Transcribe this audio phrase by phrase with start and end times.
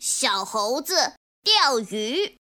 [0.00, 0.94] 小猴子
[1.44, 2.38] 钓鱼。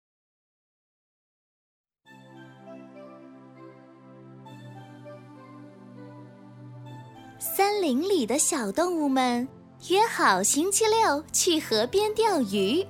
[7.40, 9.48] 森林里的小动物们
[9.88, 12.86] 约好星期六去河边钓鱼。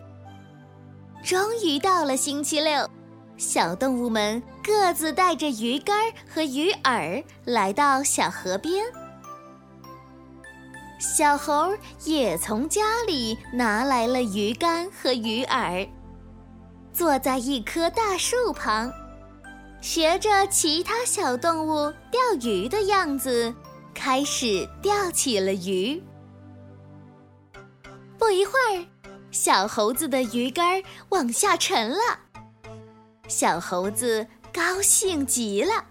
[1.24, 2.86] 终于到了星期六，
[3.38, 8.84] 小动物们各自带着鱼竿和鱼饵来到小河边。
[10.98, 11.72] 小猴
[12.04, 15.88] 也从家里拿来了鱼竿和鱼饵，
[16.92, 18.92] 坐在一棵大树旁，
[19.80, 23.54] 学着其他小动物钓鱼的样子，
[23.94, 26.02] 开始钓起了鱼。
[28.18, 28.84] 不一会儿，
[29.30, 32.18] 小猴子的鱼竿往下沉了，
[33.28, 35.84] 小猴子高兴极了，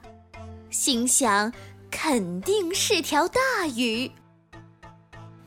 [0.70, 1.54] 心想：
[1.90, 3.40] 肯定是条大
[3.74, 4.12] 鱼。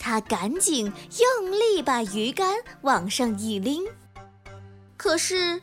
[0.01, 3.85] 他赶紧用力把鱼竿往上一拎，
[4.97, 5.61] 可是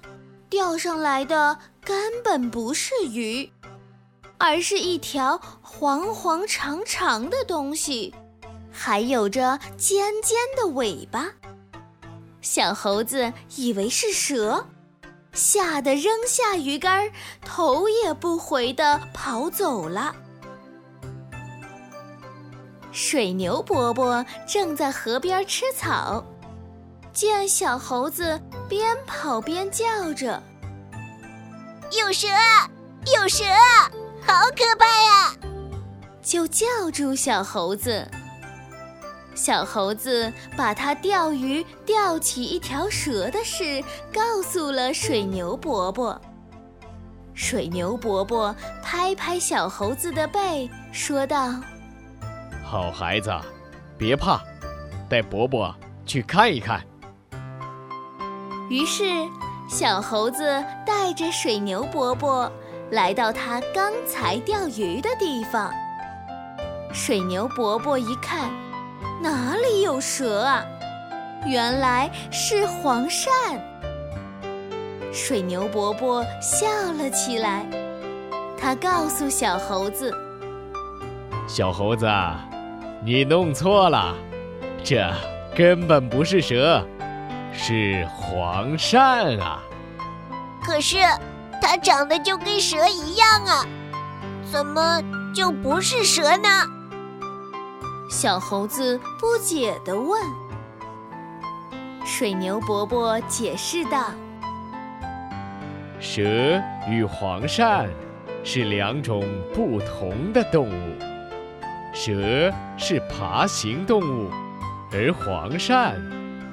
[0.48, 3.52] 钓上来的根本不是鱼，
[4.38, 8.14] 而是一条黄黄长长的东西，
[8.72, 11.30] 还有着尖尖的尾巴。
[12.40, 14.68] 小猴子以为是蛇，
[15.34, 17.12] 吓得扔下鱼竿，
[17.44, 20.16] 头也不回地跑走了。
[23.00, 26.26] 水牛伯伯正在河边吃草，
[27.14, 30.42] 见小猴子边跑边叫着
[31.96, 32.28] ：“有蛇！
[33.16, 33.44] 有蛇！
[34.20, 35.32] 好可怕呀！”
[36.24, 38.10] 就叫住小猴子。
[39.36, 43.80] 小猴子把他钓鱼钓起一条蛇的事
[44.12, 46.20] 告诉了水牛伯伯。
[47.36, 51.54] 水牛伯伯拍拍小猴子的背，说道。
[52.70, 53.34] 好孩子，
[53.98, 54.42] 别怕，
[55.08, 55.74] 带伯伯
[56.06, 56.82] 去看一看。
[58.70, 59.06] 于是，
[59.70, 60.44] 小猴子
[60.86, 62.52] 带着水牛伯伯
[62.92, 65.72] 来到他刚才钓鱼的地方。
[66.92, 68.52] 水牛伯伯一看，
[69.24, 70.66] 哪里有蛇啊？
[71.46, 73.30] 原来是黄鳝。
[75.14, 76.68] 水牛伯伯笑
[76.98, 77.66] 了起来，
[78.60, 80.14] 他告诉小猴子
[81.48, 82.06] ：“小猴子。”
[83.04, 84.16] 你弄错了，
[84.84, 85.10] 这
[85.56, 86.86] 根本不是蛇，
[87.54, 89.64] 是黄鳝啊！
[90.64, 90.98] 可是
[91.62, 93.66] 它长得就跟蛇一样啊，
[94.52, 95.02] 怎么
[95.34, 96.50] 就不是蛇呢？
[98.10, 100.22] 小猴子不解地问。
[102.06, 104.12] 水牛伯伯解释道
[106.00, 106.24] ：“蛇
[106.90, 107.88] 与黄鳝
[108.44, 110.98] 是两种不同的动物。”
[112.00, 114.30] 蛇是爬行动物，
[114.94, 115.96] 而黄鳝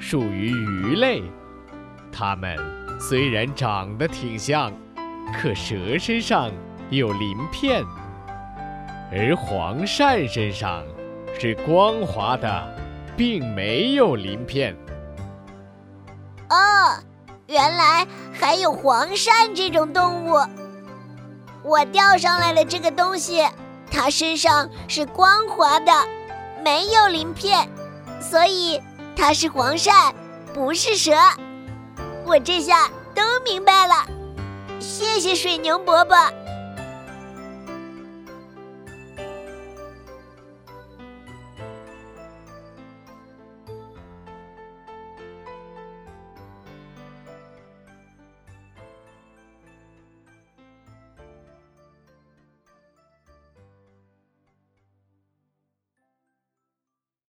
[0.00, 1.22] 属于鱼类。
[2.10, 2.56] 它们
[2.99, 4.72] 虽然长得挺像，
[5.37, 6.50] 可蛇身上
[6.88, 7.84] 有鳞片，
[9.12, 10.83] 而黄鳝身上
[11.38, 12.77] 是光滑的，
[13.15, 14.75] 并没有鳞片。
[16.49, 16.99] 哦，
[17.49, 20.38] 原来还有黄鳝这种动物！
[21.62, 23.43] 我钓上来了这个东西。
[23.94, 25.93] 它身上是光滑的，
[26.65, 27.69] 没有鳞片，
[28.21, 28.82] 所以
[29.16, 30.12] 它是黄鳝，
[30.53, 31.12] 不是蛇。
[32.27, 33.94] 我这下都明白了，
[34.81, 36.16] 谢谢水牛伯伯。